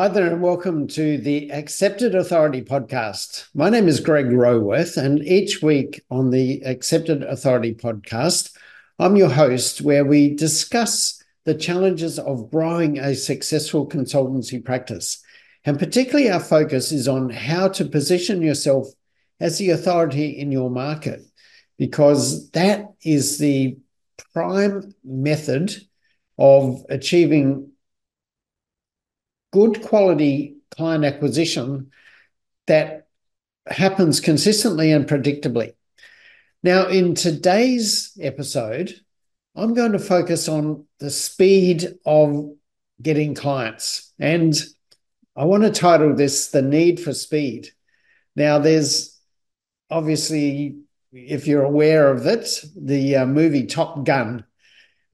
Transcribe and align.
Hi 0.00 0.08
there, 0.08 0.32
and 0.32 0.40
welcome 0.40 0.86
to 0.86 1.18
the 1.18 1.52
Accepted 1.52 2.14
Authority 2.14 2.62
podcast. 2.62 3.48
My 3.52 3.68
name 3.68 3.86
is 3.86 4.00
Greg 4.00 4.32
Roworth, 4.32 4.96
and 4.96 5.22
each 5.22 5.60
week 5.60 6.02
on 6.10 6.30
the 6.30 6.62
Accepted 6.64 7.22
Authority 7.22 7.74
podcast, 7.74 8.56
I'm 8.98 9.16
your 9.16 9.28
host, 9.28 9.82
where 9.82 10.06
we 10.06 10.34
discuss 10.34 11.22
the 11.44 11.54
challenges 11.54 12.18
of 12.18 12.50
growing 12.50 12.98
a 12.98 13.14
successful 13.14 13.86
consultancy 13.86 14.64
practice. 14.64 15.22
And 15.66 15.78
particularly, 15.78 16.30
our 16.30 16.40
focus 16.40 16.92
is 16.92 17.06
on 17.06 17.28
how 17.28 17.68
to 17.68 17.84
position 17.84 18.40
yourself 18.40 18.88
as 19.38 19.58
the 19.58 19.68
authority 19.68 20.30
in 20.30 20.50
your 20.50 20.70
market, 20.70 21.20
because 21.76 22.48
that 22.52 22.86
is 23.04 23.36
the 23.36 23.76
prime 24.32 24.94
method 25.04 25.74
of 26.38 26.86
achieving 26.88 27.72
good 29.52 29.82
quality 29.82 30.56
client 30.76 31.04
acquisition 31.04 31.90
that 32.66 33.08
happens 33.66 34.20
consistently 34.20 34.92
and 34.92 35.08
predictably. 35.08 35.74
Now, 36.62 36.88
in 36.88 37.14
today's 37.14 38.16
episode, 38.20 38.94
I'm 39.56 39.74
going 39.74 39.92
to 39.92 39.98
focus 39.98 40.48
on 40.48 40.86
the 40.98 41.10
speed 41.10 41.98
of 42.04 42.50
getting 43.00 43.34
clients. 43.34 44.12
And 44.18 44.54
I 45.36 45.44
want 45.44 45.62
to 45.62 45.70
title 45.70 46.14
this 46.14 46.48
The 46.48 46.62
Need 46.62 47.00
for 47.00 47.14
Speed. 47.14 47.68
Now, 48.36 48.58
there's 48.58 49.18
obviously, 49.88 50.76
if 51.12 51.46
you're 51.46 51.64
aware 51.64 52.10
of 52.10 52.26
it, 52.26 52.62
the 52.76 53.16
uh, 53.16 53.26
movie 53.26 53.66
Top 53.66 54.04
Gun 54.04 54.44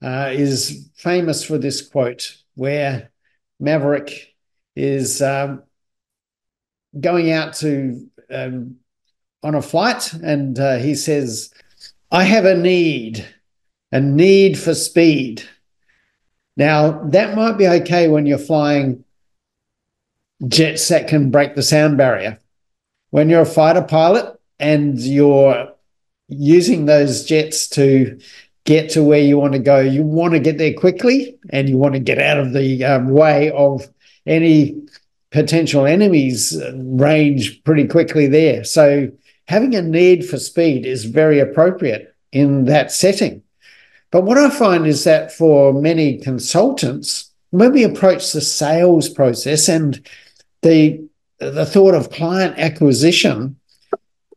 uh, 0.03 0.31
is 0.33 0.89
famous 0.95 1.43
for 1.43 1.57
this 1.57 1.87
quote 1.87 2.37
where 2.55 3.11
Maverick 3.59 4.35
is 4.75 5.21
um, 5.21 5.63
going 6.99 7.31
out 7.31 7.53
to 7.55 8.07
um, 8.29 8.77
on 9.43 9.55
a 9.55 9.61
flight, 9.61 10.13
and 10.13 10.57
uh, 10.59 10.77
he 10.77 10.95
says, 10.95 11.53
"I 12.11 12.23
have 12.23 12.45
a 12.45 12.55
need, 12.55 13.25
a 13.91 13.99
need 13.99 14.57
for 14.57 14.73
speed." 14.73 15.43
Now 16.55 17.03
that 17.09 17.35
might 17.35 17.57
be 17.57 17.67
okay 17.67 18.07
when 18.07 18.25
you're 18.25 18.37
flying 18.37 19.03
jets 20.47 20.87
that 20.89 21.07
can 21.07 21.31
break 21.31 21.55
the 21.55 21.63
sound 21.63 21.97
barrier. 21.97 22.39
When 23.09 23.29
you're 23.29 23.41
a 23.41 23.45
fighter 23.45 23.81
pilot 23.81 24.39
and 24.59 24.99
you're 24.99 25.71
using 26.27 26.85
those 26.85 27.25
jets 27.25 27.67
to 27.69 28.19
get 28.67 28.89
to 28.89 29.01
where 29.01 29.21
you 29.21 29.37
want 29.37 29.53
to 29.53 29.59
go. 29.59 29.79
You 29.79 30.03
want 30.03 30.33
to 30.33 30.39
get 30.39 30.57
there 30.57 30.73
quickly 30.73 31.39
and 31.49 31.69
you 31.69 31.77
want 31.77 31.93
to 31.93 32.01
get 32.01 32.19
out 32.19 32.37
of 32.37 32.51
the 32.51 32.83
um, 32.83 33.09
way 33.09 33.49
of 33.51 33.87
any 34.27 34.79
potential 35.31 35.85
enemies 35.85 36.61
range 36.75 37.63
pretty 37.63 37.87
quickly 37.87 38.27
there. 38.27 38.65
So 38.65 39.09
having 39.47 39.73
a 39.73 39.81
need 39.81 40.27
for 40.27 40.37
speed 40.37 40.85
is 40.85 41.05
very 41.05 41.39
appropriate 41.39 42.13
in 42.33 42.65
that 42.65 42.91
setting. 42.91 43.41
But 44.11 44.23
what 44.23 44.37
I 44.37 44.49
find 44.49 44.85
is 44.85 45.05
that 45.05 45.31
for 45.31 45.73
many 45.73 46.17
consultants, 46.17 47.31
when 47.51 47.71
we 47.71 47.83
approach 47.83 48.33
the 48.33 48.41
sales 48.41 49.09
process 49.09 49.67
and 49.69 50.05
the 50.61 51.03
the 51.39 51.67
thought 51.67 51.93
of 51.93 52.09
client 52.09 52.57
acquisition, 52.57 53.55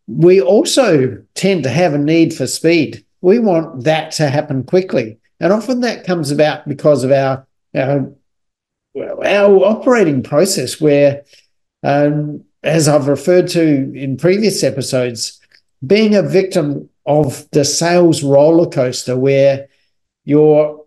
we 0.06 0.38
also 0.40 1.16
tend 1.34 1.62
to 1.62 1.70
have 1.70 1.94
a 1.94 1.98
need 1.98 2.34
for 2.34 2.46
speed 2.46 3.04
we 3.20 3.38
want 3.38 3.84
that 3.84 4.12
to 4.12 4.28
happen 4.28 4.64
quickly. 4.64 5.18
And 5.38 5.52
often 5.52 5.80
that 5.80 6.04
comes 6.04 6.30
about 6.30 6.68
because 6.68 7.04
of 7.04 7.12
our, 7.12 7.46
our, 7.74 8.12
our 8.96 9.64
operating 9.64 10.22
process, 10.22 10.80
where, 10.80 11.24
um, 11.82 12.44
as 12.62 12.88
I've 12.88 13.08
referred 13.08 13.48
to 13.48 13.92
in 13.94 14.16
previous 14.16 14.62
episodes, 14.62 15.40
being 15.86 16.14
a 16.14 16.22
victim 16.22 16.90
of 17.06 17.48
the 17.52 17.64
sales 17.64 18.22
roller 18.22 18.68
coaster, 18.68 19.16
where 19.16 19.68
your 20.24 20.84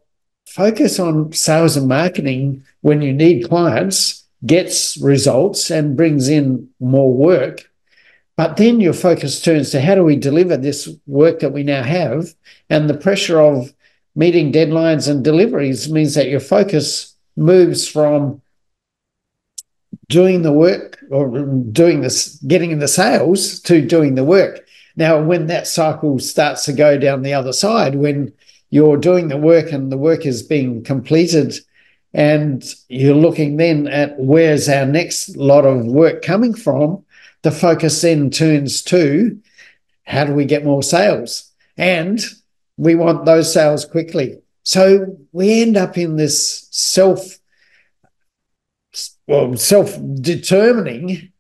focus 0.48 1.00
on 1.00 1.34
sales 1.34 1.76
and 1.76 1.88
marketing 1.88 2.64
when 2.82 3.02
you 3.02 3.12
need 3.12 3.50
clients 3.50 4.24
gets 4.46 4.98
results 4.98 5.72
and 5.72 5.98
brings 5.98 6.30
in 6.30 6.70
more 6.80 7.14
work 7.14 7.72
but 8.36 8.58
then 8.58 8.80
your 8.80 8.94
focus 8.94 9.42
turns 9.42 9.70
to 9.72 9.82
how 9.82 9.96
do 9.96 10.04
we 10.04 10.16
deliver 10.16 10.58
this 10.58 10.90
work 11.06 11.40
that 11.40 11.54
we 11.54 11.64
now 11.64 11.84
have? 11.84 12.34
And 12.70 12.90
the 12.90 12.98
pressure 12.98 13.40
of 13.40 13.74
meeting 14.16 14.52
deadlines 14.52 15.10
and 15.10 15.24
deliveries 15.24 15.92
means 15.92 16.16
that 16.16 16.30
your 16.30 16.40
focus 16.40 17.16
moves 17.36 17.88
from 17.88 18.42
doing 20.10 20.42
the 20.42 20.52
work 20.52 21.04
or 21.12 21.46
doing 21.72 22.02
this, 22.02 22.36
getting 22.48 22.72
in 22.72 22.80
the 22.80 22.88
sales 22.88 23.60
to 23.62 23.82
doing 23.82 24.16
the 24.16 24.24
work. 24.24 24.66
Now, 24.96 25.22
when 25.22 25.48
that 25.48 25.68
cycle 25.68 26.20
starts 26.20 26.66
to 26.66 26.74
go 26.74 26.98
down 26.98 27.22
the 27.22 27.34
other 27.34 27.54
side, 27.54 27.96
when 27.96 28.34
you're 28.70 28.98
doing 28.98 29.28
the 29.28 29.38
work 29.38 29.72
and 29.72 29.92
the 29.92 29.98
work 29.98 30.26
is 30.26 30.44
being 30.44 30.84
completed, 30.84 31.56
and 32.14 32.64
you're 32.90 33.16
looking 33.16 33.58
then 33.58 33.88
at 33.88 34.20
where's 34.20 34.70
our 34.70 34.86
next 34.86 35.36
lot 35.36 35.66
of 35.66 35.86
work 35.86 36.22
coming 36.22 36.54
from, 36.54 37.04
the 37.44 37.52
focus 37.52 38.02
then 38.02 38.30
turns 38.30 38.82
to 38.82 39.40
how 40.06 40.26
do 40.26 40.34
we 40.34 40.46
get 40.46 40.66
more 40.66 40.84
sales? 40.84 41.52
And 41.78 42.20
we 42.78 42.96
want 42.96 43.26
those 43.26 43.54
sales 43.54 43.86
quickly. 43.86 44.40
So 44.64 45.18
we 45.32 45.62
end 45.62 45.78
up 45.78 45.98
in 45.98 46.16
this 46.16 46.68
self, 46.72 47.38
well, 49.28 49.56
self 49.58 49.98
determining 50.22 51.32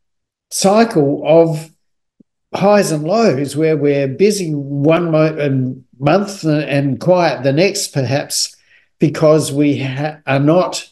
cycle 0.51 1.23
of 1.25 1.71
highs 2.53 2.91
and 2.91 3.03
lows 3.03 3.55
where 3.55 3.75
we're 3.75 4.07
busy 4.07 4.51
one 4.51 5.11
mo- 5.11 5.75
month 5.99 6.43
and 6.43 6.99
quiet 6.99 7.43
the 7.43 7.53
next, 7.53 7.93
perhaps, 7.93 8.55
because 8.99 9.51
we 9.51 9.79
ha- 9.79 10.19
are 10.27 10.39
not 10.39 10.89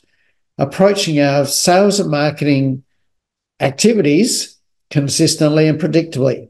approaching 0.57 1.19
our 1.19 1.45
sales 1.45 1.99
and 1.99 2.09
marketing 2.09 2.83
activities 3.59 4.60
consistently 4.91 5.68
and 5.68 5.79
predictably. 5.79 6.50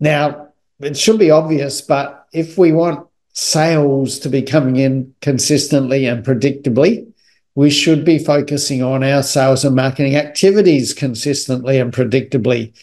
Now, 0.00 0.48
it 0.80 0.96
should 0.96 1.18
be 1.18 1.30
obvious, 1.30 1.80
but 1.80 2.26
if 2.32 2.58
we 2.58 2.72
want 2.72 3.06
sales 3.32 4.18
to 4.20 4.28
be 4.28 4.42
coming 4.42 4.76
in 4.76 5.14
consistently 5.22 6.06
and 6.06 6.24
predictably, 6.24 7.06
we 7.54 7.70
should 7.70 8.04
be 8.04 8.18
focusing 8.18 8.82
on 8.82 9.02
our 9.02 9.22
sales 9.22 9.64
and 9.64 9.74
marketing 9.74 10.16
activities 10.16 10.92
consistently 10.92 11.78
and 11.78 11.92
predictably. 11.92 12.74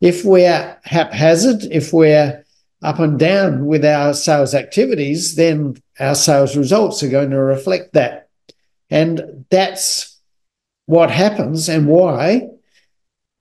If 0.00 0.24
we're 0.24 0.78
haphazard, 0.84 1.64
if 1.72 1.92
we're 1.92 2.44
up 2.82 2.98
and 2.98 3.18
down 3.18 3.66
with 3.66 3.84
our 3.84 4.14
sales 4.14 4.54
activities, 4.54 5.34
then 5.34 5.76
our 5.98 6.14
sales 6.14 6.56
results 6.56 7.02
are 7.02 7.08
going 7.08 7.30
to 7.30 7.40
reflect 7.40 7.94
that. 7.94 8.28
And 8.90 9.44
that's 9.50 10.20
what 10.86 11.10
happens 11.10 11.68
and 11.68 11.86
why 11.86 12.48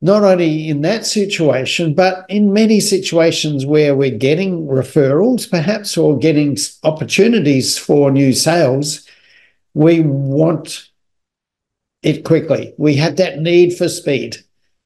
not 0.01 0.23
only 0.23 0.67
in 0.67 0.81
that 0.81 1.05
situation, 1.05 1.93
but 1.93 2.25
in 2.27 2.53
many 2.53 2.79
situations 2.79 3.65
where 3.65 3.95
we're 3.95 4.17
getting 4.17 4.65
referrals, 4.65 5.49
perhaps, 5.49 5.95
or 5.95 6.17
getting 6.17 6.57
opportunities 6.83 7.77
for 7.77 8.11
new 8.11 8.33
sales, 8.33 9.07
we 9.75 10.01
want 10.01 10.89
it 12.01 12.25
quickly. 12.25 12.73
We 12.77 12.95
have 12.95 13.17
that 13.17 13.39
need 13.39 13.77
for 13.77 13.87
speed. 13.87 14.37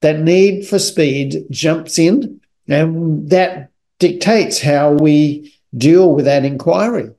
That 0.02 0.20
need 0.20 0.68
for 0.68 0.80
speed 0.80 1.46
jumps 1.50 1.98
in, 1.98 2.42
and 2.68 3.30
that 3.30 3.72
dictates 4.00 4.62
how 4.62 4.92
we 4.92 5.56
deal 5.76 6.14
with 6.14 6.26
that 6.26 6.44
inquiry. 6.44 7.12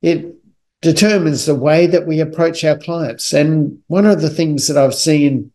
It 0.00 0.36
determines 0.80 1.44
the 1.44 1.56
way 1.56 1.86
that 1.88 2.06
we 2.06 2.20
approach 2.20 2.64
our 2.64 2.78
clients. 2.78 3.32
And 3.32 3.80
one 3.88 4.06
of 4.06 4.22
the 4.22 4.30
things 4.30 4.68
that 4.68 4.78
I've 4.78 4.94
seen 4.94 5.52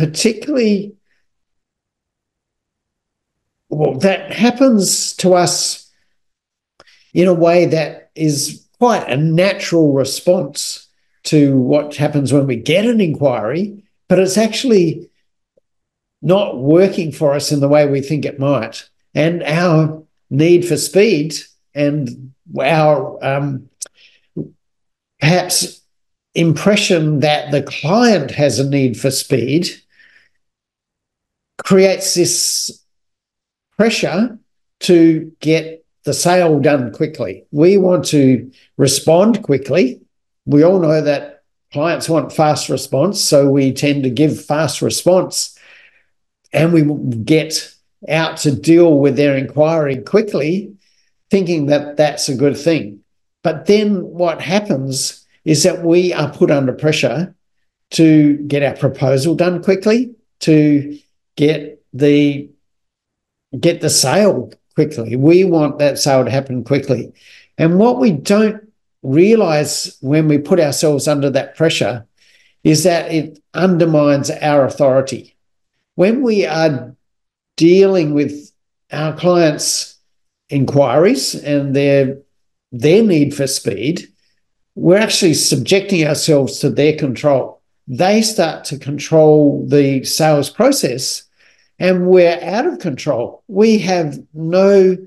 particularly 0.00 0.94
well, 3.68 3.98
that 3.98 4.32
happens 4.32 5.12
to 5.16 5.34
us 5.34 5.92
in 7.12 7.28
a 7.28 7.34
way 7.34 7.66
that 7.66 8.10
is 8.14 8.66
quite 8.78 9.06
a 9.08 9.16
natural 9.16 9.92
response 9.92 10.88
to 11.24 11.58
what 11.58 11.96
happens 11.96 12.32
when 12.32 12.46
we 12.46 12.56
get 12.56 12.86
an 12.86 13.00
inquiry, 13.00 13.84
but 14.08 14.18
it's 14.18 14.38
actually 14.38 15.10
not 16.22 16.58
working 16.58 17.12
for 17.12 17.34
us 17.34 17.52
in 17.52 17.60
the 17.60 17.68
way 17.68 17.86
we 17.86 18.00
think 18.00 18.24
it 18.24 18.40
might. 18.40 18.88
And 19.14 19.42
our 19.42 20.02
need 20.30 20.66
for 20.66 20.78
speed 20.78 21.34
and 21.74 22.32
our 22.58 23.22
um, 23.22 23.68
perhaps 25.20 25.82
impression 26.34 27.20
that 27.20 27.50
the 27.50 27.62
client 27.62 28.30
has 28.30 28.58
a 28.58 28.68
need 28.68 28.98
for 28.98 29.10
speed 29.10 29.79
creates 31.64 32.14
this 32.14 32.84
pressure 33.76 34.38
to 34.80 35.32
get 35.40 35.84
the 36.04 36.14
sale 36.14 36.58
done 36.60 36.92
quickly. 36.92 37.44
We 37.50 37.76
want 37.76 38.04
to 38.06 38.50
respond 38.76 39.42
quickly. 39.42 40.00
We 40.46 40.62
all 40.62 40.80
know 40.80 41.00
that 41.02 41.42
clients 41.72 42.08
want 42.08 42.32
fast 42.32 42.68
response, 42.68 43.20
so 43.20 43.50
we 43.50 43.72
tend 43.72 44.02
to 44.04 44.10
give 44.10 44.44
fast 44.44 44.82
response 44.82 45.56
and 46.52 46.72
we 46.72 46.82
get 47.24 47.72
out 48.08 48.38
to 48.38 48.54
deal 48.54 48.98
with 48.98 49.16
their 49.16 49.36
inquiry 49.36 49.98
quickly, 49.98 50.74
thinking 51.30 51.66
that 51.66 51.96
that's 51.96 52.28
a 52.28 52.34
good 52.34 52.56
thing. 52.56 53.00
But 53.42 53.66
then 53.66 54.02
what 54.02 54.40
happens 54.40 55.26
is 55.44 55.62
that 55.62 55.84
we 55.84 56.12
are 56.12 56.32
put 56.32 56.50
under 56.50 56.72
pressure 56.72 57.34
to 57.90 58.36
get 58.46 58.62
our 58.62 58.76
proposal 58.76 59.34
done 59.34 59.62
quickly, 59.62 60.14
to 60.40 60.98
get 61.40 61.82
the 61.94 62.50
get 63.58 63.80
the 63.80 63.88
sale 63.88 64.52
quickly. 64.74 65.16
We 65.16 65.44
want 65.44 65.78
that 65.78 65.98
sale 65.98 66.22
to 66.24 66.30
happen 66.30 66.64
quickly. 66.64 67.14
And 67.56 67.78
what 67.78 67.98
we 67.98 68.12
don't 68.12 68.70
realize 69.02 69.96
when 70.02 70.28
we 70.28 70.36
put 70.36 70.60
ourselves 70.60 71.08
under 71.08 71.30
that 71.30 71.56
pressure 71.56 72.06
is 72.62 72.84
that 72.84 73.10
it 73.10 73.42
undermines 73.54 74.30
our 74.30 74.66
authority. 74.66 75.34
When 75.94 76.22
we 76.22 76.44
are 76.44 76.94
dealing 77.56 78.12
with 78.12 78.52
our 78.92 79.16
clients' 79.16 79.96
inquiries 80.50 81.34
and 81.34 81.74
their 81.74 82.18
their 82.70 83.02
need 83.02 83.34
for 83.34 83.46
speed, 83.46 84.06
we're 84.74 84.98
actually 84.98 85.34
subjecting 85.34 86.06
ourselves 86.06 86.58
to 86.58 86.68
their 86.68 86.96
control. 86.98 87.62
They 87.88 88.20
start 88.20 88.66
to 88.66 88.78
control 88.78 89.66
the 89.66 90.04
sales 90.04 90.50
process 90.50 91.24
and 91.80 92.06
we're 92.06 92.38
out 92.42 92.66
of 92.66 92.78
control. 92.78 93.42
We 93.48 93.78
have 93.78 94.18
no 94.34 94.98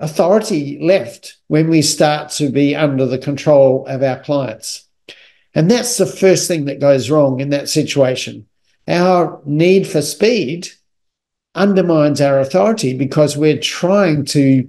authority 0.00 0.80
left 0.82 1.36
when 1.46 1.70
we 1.70 1.80
start 1.80 2.30
to 2.30 2.50
be 2.50 2.74
under 2.74 3.06
the 3.06 3.18
control 3.18 3.86
of 3.86 4.02
our 4.02 4.18
clients. 4.18 4.86
And 5.54 5.70
that's 5.70 5.96
the 5.96 6.06
first 6.06 6.48
thing 6.48 6.64
that 6.64 6.80
goes 6.80 7.08
wrong 7.08 7.38
in 7.38 7.50
that 7.50 7.68
situation. 7.68 8.48
Our 8.88 9.40
need 9.46 9.86
for 9.86 10.02
speed 10.02 10.68
undermines 11.54 12.20
our 12.20 12.40
authority 12.40 12.94
because 12.96 13.36
we're 13.36 13.60
trying 13.60 14.24
to 14.24 14.68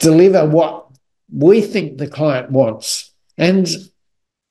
deliver 0.00 0.46
what 0.46 0.88
we 1.32 1.60
think 1.60 1.98
the 1.98 2.08
client 2.08 2.50
wants. 2.50 3.12
And 3.38 3.68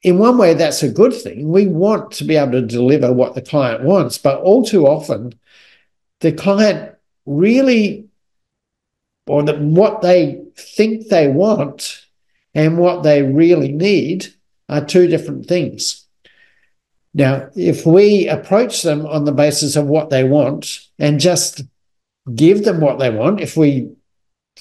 in 0.02 0.18
one 0.18 0.38
way, 0.38 0.54
that's 0.54 0.84
a 0.84 0.90
good 0.90 1.14
thing. 1.14 1.50
We 1.50 1.68
want 1.68 2.12
to 2.14 2.24
be 2.24 2.38
able 2.38 2.54
to 2.54 2.62
deliver 2.62 3.12
what 3.12 3.36
the 3.36 3.42
client 3.42 3.84
wants, 3.84 4.18
but 4.18 4.40
all 4.42 4.64
too 4.64 4.88
often, 4.88 5.34
the 6.22 6.32
client 6.32 6.96
really, 7.26 8.08
or 9.28 9.44
the, 9.44 9.58
what 9.58 10.02
they 10.02 10.42
think 10.56 11.08
they 11.08 11.28
want 11.28 12.06
and 12.54 12.78
what 12.78 13.04
they 13.04 13.24
really 13.24 13.72
need 13.72 14.28
are 14.70 14.84
two 14.84 15.08
different 15.08 15.48
things. 15.48 16.06
Now, 17.14 17.50
if 17.56 17.86
we 17.86 18.28
approach 18.28 18.84
them 18.84 19.06
on 19.06 19.26
the 19.26 19.32
basis 19.32 19.76
of 19.76 19.88
what 19.88 20.10
they 20.10 20.24
want 20.24 20.88
and 20.98 21.20
just 21.20 21.64
give 22.34 22.64
them 22.64 22.80
what 22.80 23.00
they 23.00 23.10
want, 23.10 23.42
if 23.42 23.58
we 23.58 23.90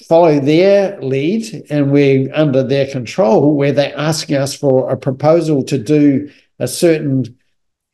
follow 0.07 0.39
their 0.39 0.99
lead 1.01 1.65
and 1.69 1.91
we're 1.91 2.33
under 2.33 2.63
their 2.63 2.87
control, 2.87 3.55
where 3.55 3.71
they're 3.71 3.97
asking 3.97 4.37
us 4.37 4.55
for 4.55 4.89
a 4.89 4.97
proposal 4.97 5.63
to 5.63 5.77
do 5.77 6.29
a 6.59 6.67
certain 6.67 7.37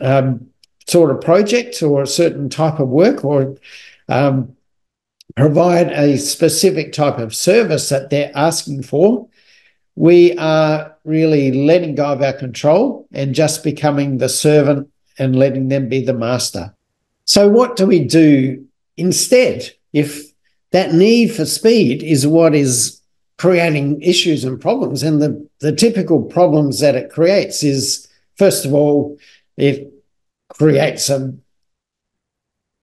um, 0.01 0.47
sort 0.87 1.11
of 1.11 1.21
project 1.21 1.81
or 1.81 2.03
a 2.03 2.07
certain 2.07 2.49
type 2.49 2.79
of 2.79 2.89
work 2.89 3.23
or 3.23 3.55
um, 4.09 4.55
provide 5.35 5.91
a 5.91 6.17
specific 6.17 6.93
type 6.93 7.17
of 7.17 7.35
service 7.35 7.89
that 7.89 8.09
they're 8.09 8.31
asking 8.35 8.83
for, 8.83 9.27
we 9.95 10.37
are 10.37 10.95
really 11.03 11.51
letting 11.51 11.95
go 11.95 12.05
of 12.05 12.21
our 12.21 12.33
control 12.33 13.07
and 13.13 13.35
just 13.35 13.63
becoming 13.63 14.17
the 14.17 14.29
servant 14.29 14.89
and 15.17 15.35
letting 15.35 15.69
them 15.69 15.87
be 15.87 16.03
the 16.03 16.13
master. 16.13 16.75
So, 17.25 17.47
what 17.47 17.75
do 17.75 17.87
we 17.87 18.03
do 18.03 18.65
instead 18.97 19.71
if 19.93 20.34
that 20.71 20.93
need 20.93 21.33
for 21.33 21.45
speed 21.45 22.03
is 22.03 22.27
what 22.27 22.55
is 22.55 23.01
creating 23.37 24.01
issues 24.01 24.43
and 24.43 24.59
problems? 24.59 25.03
And 25.03 25.21
the, 25.21 25.47
the 25.59 25.71
typical 25.71 26.23
problems 26.23 26.79
that 26.79 26.95
it 26.95 27.09
creates 27.09 27.63
is, 27.63 28.07
first 28.37 28.65
of 28.65 28.73
all, 28.73 29.17
it 29.57 29.91
creates 30.49 31.09
a, 31.09 31.33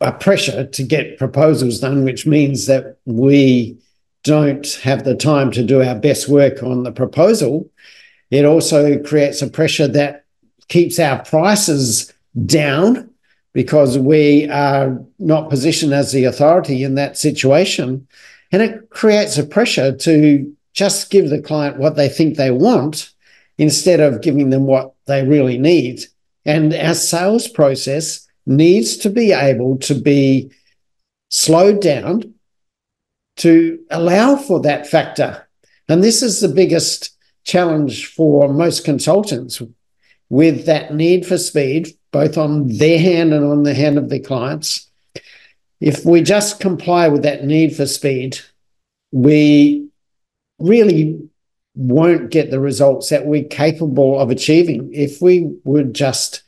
a 0.00 0.12
pressure 0.12 0.67
to 0.67 0.82
get 0.82 1.19
proposals 1.19 1.81
done, 1.81 2.05
which 2.05 2.26
means 2.26 2.67
that 2.67 2.99
we 3.05 3.79
don't 4.23 4.75
have 4.82 5.05
the 5.05 5.14
time 5.14 5.50
to 5.50 5.64
do 5.64 5.82
our 5.82 5.94
best 5.94 6.28
work 6.28 6.62
on 6.62 6.85
the 6.85 6.93
proposal, 6.93 7.69
it 8.31 8.44
also 8.44 8.99
creates 9.02 9.43
a 9.43 9.50
pressure 9.50 9.88
that 9.88 10.25
keeps 10.69 10.99
our 10.99 11.23
prices 11.25 12.12
down 12.46 13.11
because 13.52 13.99
we 13.99 14.49
are 14.49 14.99
not 15.19 15.50
positioned 15.50 15.93
as 15.93 16.12
the 16.12 16.25
authority 16.25 16.82
in 16.84 16.94
that 16.94 17.19
situation. 17.19 18.06
And 18.50 18.62
it 18.62 18.90
creates 18.90 19.37
a 19.38 19.44
pressure 19.44 19.94
to 19.96 20.56
just 20.72 21.10
give 21.10 21.28
the 21.28 21.40
client 21.40 21.78
what 21.78 21.96
they 21.96 22.08
think 22.08 22.37
they 22.37 22.50
want 22.50 23.10
instead 23.58 24.00
of 24.00 24.22
giving 24.22 24.50
them 24.50 24.66
what 24.66 24.94
they 25.06 25.25
really 25.25 25.58
need. 25.58 26.02
And 26.44 26.75
our 26.75 26.94
sales 26.94 27.46
process 27.46 28.26
needs 28.46 28.96
to 28.99 29.10
be 29.10 29.32
able 29.32 29.78
to 29.78 29.94
be 29.94 30.50
slowed 31.28 31.81
down 31.81 32.34
to 33.37 33.78
allow 33.90 34.37
for 34.37 34.60
that 34.60 34.87
factor. 34.87 35.46
And 35.88 36.02
this 36.02 36.22
is 36.22 36.40
the 36.40 36.49
biggest 36.49 37.16
challenge 37.44 38.06
for 38.06 38.52
most 38.52 38.84
consultants 38.84 39.62
with 40.28 40.66
that 40.66 40.94
need 40.94 41.26
for 41.26 41.38
speed, 41.38 41.88
both 42.12 42.38
on 42.38 42.69
their 42.69 42.99
hand 42.99 43.32
and 43.32 43.44
on 43.44 43.64
the 43.64 43.75
hand 43.75 43.99
of 43.99 44.09
their 44.09 44.20
clients. 44.20 44.88
If 45.81 46.05
we 46.05 46.23
just 46.23 46.61
comply 46.61 47.09
with 47.09 47.23
that 47.23 47.44
need 47.44 47.75
for 47.75 47.87
speed, 47.87 48.38
we 49.11 49.88
really 50.59 51.29
won't 51.75 52.31
get 52.31 52.50
the 52.50 52.61
results 52.61 53.09
that 53.09 53.26
we're 53.26 53.44
capable 53.44 54.20
of 54.20 54.31
achieving 54.31 54.93
if 54.93 55.20
we 55.20 55.56
would 55.64 55.94
just 55.94 56.43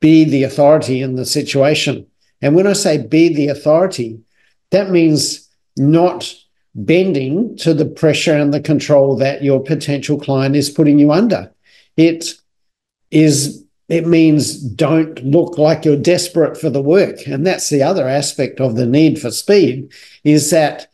be 0.00 0.24
the 0.24 0.44
authority 0.44 1.02
in 1.02 1.16
the 1.16 1.26
situation. 1.26 2.06
And 2.40 2.54
when 2.54 2.66
I 2.66 2.72
say 2.72 2.98
be 2.98 3.34
the 3.34 3.48
authority, 3.48 4.20
that 4.70 4.90
means 4.90 5.48
not 5.76 6.34
bending 6.74 7.56
to 7.56 7.74
the 7.74 7.84
pressure 7.84 8.34
and 8.34 8.54
the 8.54 8.60
control 8.60 9.16
that 9.16 9.42
your 9.42 9.62
potential 9.62 10.20
client 10.20 10.54
is 10.54 10.70
putting 10.70 10.98
you 10.98 11.10
under. 11.10 11.52
It 11.96 12.34
is 13.10 13.64
it 13.88 14.06
means 14.06 14.60
don't 14.60 15.24
look 15.24 15.56
like 15.56 15.84
you're 15.84 15.96
desperate 15.96 16.58
for 16.58 16.68
the 16.68 16.82
work. 16.82 17.26
And 17.26 17.46
that's 17.46 17.70
the 17.70 17.82
other 17.82 18.06
aspect 18.06 18.60
of 18.60 18.76
the 18.76 18.86
need 18.86 19.18
for 19.18 19.30
speed 19.30 19.92
is 20.24 20.50
that 20.50 20.88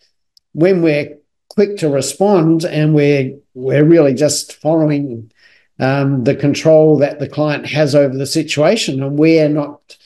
when 0.52 0.80
we're 0.80 1.18
quick 1.48 1.76
to 1.78 1.88
respond 1.88 2.64
and 2.64 2.94
we're 2.94 3.36
we're 3.54 3.84
really 3.84 4.14
just 4.14 4.54
following 4.54 5.30
um, 5.78 6.24
the 6.24 6.34
control 6.34 6.98
that 6.98 7.18
the 7.18 7.28
client 7.28 7.66
has 7.66 7.94
over 7.94 8.16
the 8.16 8.26
situation 8.26 9.02
and 9.02 9.18
we're 9.18 9.48
not 9.48 9.96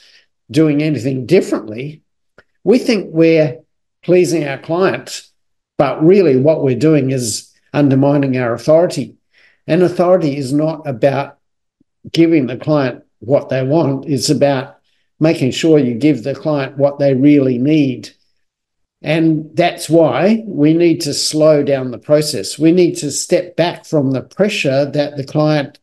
doing 0.50 0.82
anything 0.82 1.26
differently, 1.26 2.02
we 2.64 2.78
think 2.78 3.08
we're 3.10 3.58
pleasing 4.02 4.46
our 4.46 4.58
clients. 4.58 5.30
But 5.76 6.02
really, 6.02 6.36
what 6.36 6.62
we're 6.62 6.78
doing 6.78 7.10
is 7.10 7.52
undermining 7.72 8.36
our 8.36 8.52
authority. 8.54 9.14
And 9.66 9.82
authority 9.82 10.36
is 10.36 10.52
not 10.52 10.86
about 10.86 11.37
giving 12.12 12.46
the 12.46 12.56
client 12.56 13.04
what 13.20 13.48
they 13.48 13.62
want, 13.62 14.06
it's 14.06 14.30
about 14.30 14.78
making 15.20 15.50
sure 15.50 15.78
you 15.78 15.94
give 15.94 16.22
the 16.22 16.34
client 16.34 16.76
what 16.76 16.98
they 16.98 17.14
really 17.14 17.58
need. 17.58 18.10
And 19.02 19.50
that's 19.54 19.88
why 19.88 20.42
we 20.46 20.74
need 20.74 21.00
to 21.02 21.14
slow 21.14 21.62
down 21.62 21.90
the 21.90 21.98
process. 21.98 22.58
We 22.58 22.72
need 22.72 22.96
to 22.96 23.10
step 23.10 23.56
back 23.56 23.84
from 23.84 24.10
the 24.10 24.22
pressure 24.22 24.86
that 24.86 25.16
the 25.16 25.24
client 25.24 25.78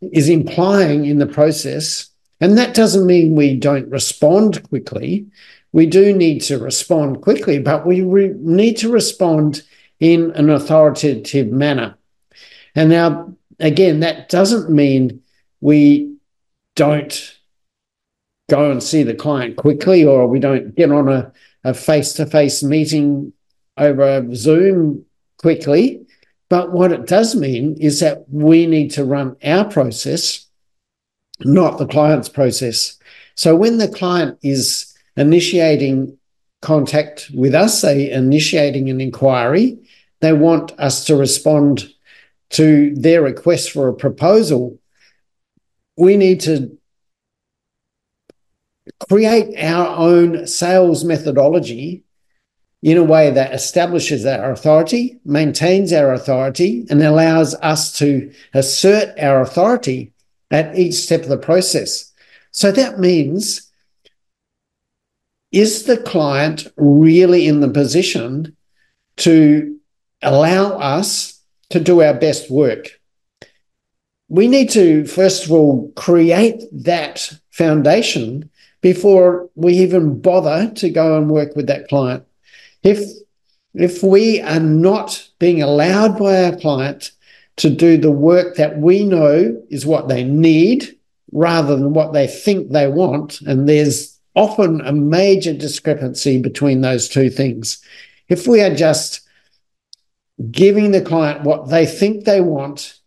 is 0.00 0.28
implying 0.28 1.04
in 1.04 1.18
the 1.18 1.26
process. 1.26 2.10
And 2.40 2.56
that 2.58 2.74
doesn't 2.74 3.06
mean 3.06 3.34
we 3.34 3.56
don't 3.56 3.90
respond 3.90 4.62
quickly 4.68 5.26
we 5.72 5.86
do 5.86 6.14
need 6.14 6.40
to 6.40 6.58
respond 6.58 7.22
quickly, 7.22 7.58
but 7.58 7.86
we 7.86 8.02
re- 8.02 8.34
need 8.36 8.76
to 8.78 8.90
respond 8.90 9.62
in 10.00 10.32
an 10.32 10.50
authoritative 10.50 11.48
manner. 11.48 11.96
And 12.74 12.90
now, 12.90 13.34
again, 13.58 14.00
that 14.00 14.28
doesn't 14.28 14.70
mean 14.70 15.22
we 15.60 16.16
don't 16.76 17.38
go 18.48 18.70
and 18.70 18.82
see 18.82 19.02
the 19.02 19.14
client 19.14 19.56
quickly 19.56 20.04
or 20.04 20.26
we 20.26 20.40
don't 20.40 20.74
get 20.74 20.90
on 20.90 21.32
a 21.64 21.74
face 21.74 22.14
to 22.14 22.26
face 22.26 22.62
meeting 22.62 23.32
over 23.76 24.34
Zoom 24.34 25.04
quickly. 25.38 26.06
But 26.48 26.72
what 26.72 26.90
it 26.90 27.06
does 27.06 27.36
mean 27.36 27.76
is 27.78 28.00
that 28.00 28.24
we 28.28 28.66
need 28.66 28.90
to 28.92 29.04
run 29.04 29.36
our 29.44 29.64
process, 29.64 30.46
not 31.40 31.78
the 31.78 31.86
client's 31.86 32.28
process. 32.28 32.98
So 33.36 33.54
when 33.54 33.78
the 33.78 33.88
client 33.88 34.38
is 34.42 34.92
initiating 35.16 36.18
contact 36.60 37.30
with 37.32 37.54
us, 37.54 37.82
they 37.82 38.10
initiating 38.10 38.90
an 38.90 39.00
inquiry. 39.00 39.78
They 40.20 40.32
want 40.32 40.72
us 40.78 41.04
to 41.06 41.14
respond 41.14 41.88
to 42.50 42.94
their 42.96 43.22
request 43.22 43.70
for 43.70 43.88
a 43.88 43.94
proposal. 43.94 44.79
We 45.96 46.16
need 46.16 46.40
to 46.40 46.78
create 49.08 49.56
our 49.62 49.96
own 49.96 50.46
sales 50.46 51.04
methodology 51.04 52.04
in 52.82 52.96
a 52.96 53.04
way 53.04 53.30
that 53.30 53.52
establishes 53.52 54.24
our 54.24 54.52
authority, 54.52 55.20
maintains 55.24 55.92
our 55.92 56.12
authority, 56.14 56.86
and 56.88 57.02
allows 57.02 57.54
us 57.56 57.92
to 57.98 58.32
assert 58.54 59.18
our 59.18 59.42
authority 59.42 60.12
at 60.50 60.76
each 60.78 60.94
step 60.94 61.22
of 61.22 61.28
the 61.28 61.36
process. 61.36 62.12
So 62.52 62.72
that 62.72 62.98
means 62.98 63.70
is 65.52 65.84
the 65.84 65.96
client 65.96 66.68
really 66.76 67.46
in 67.46 67.60
the 67.60 67.68
position 67.68 68.56
to 69.16 69.78
allow 70.22 70.78
us 70.78 71.42
to 71.70 71.80
do 71.80 72.02
our 72.02 72.14
best 72.14 72.50
work? 72.50 72.99
We 74.30 74.46
need 74.46 74.70
to, 74.70 75.04
first 75.06 75.44
of 75.44 75.50
all, 75.50 75.90
create 75.96 76.62
that 76.72 77.32
foundation 77.50 78.48
before 78.80 79.50
we 79.56 79.74
even 79.74 80.20
bother 80.20 80.70
to 80.76 80.88
go 80.88 81.18
and 81.18 81.28
work 81.28 81.56
with 81.56 81.66
that 81.66 81.88
client. 81.88 82.24
If 82.84 83.00
if 83.74 84.02
we 84.04 84.40
are 84.40 84.60
not 84.60 85.28
being 85.40 85.62
allowed 85.62 86.16
by 86.16 86.44
our 86.44 86.56
client 86.56 87.10
to 87.56 87.70
do 87.70 87.98
the 87.98 88.10
work 88.10 88.56
that 88.56 88.78
we 88.78 89.04
know 89.04 89.60
is 89.68 89.84
what 89.84 90.08
they 90.08 90.22
need 90.24 90.96
rather 91.32 91.76
than 91.76 91.92
what 91.92 92.12
they 92.12 92.28
think 92.28 92.70
they 92.70 92.86
want, 92.86 93.40
and 93.42 93.68
there's 93.68 94.16
often 94.36 94.80
a 94.82 94.92
major 94.92 95.52
discrepancy 95.52 96.40
between 96.40 96.82
those 96.82 97.08
two 97.08 97.30
things. 97.30 97.84
If 98.28 98.46
we 98.46 98.60
are 98.60 98.74
just 98.74 99.22
giving 100.52 100.92
the 100.92 101.02
client 101.02 101.42
what 101.42 101.68
they 101.68 101.84
think 101.84 102.24
they 102.24 102.40
want 102.40 102.99